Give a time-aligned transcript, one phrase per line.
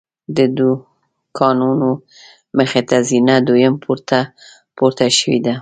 [0.37, 1.89] د دوکانونو
[2.57, 4.19] مخې ته زینه دویم پوړ ته
[4.77, 5.49] پورته شوې ده.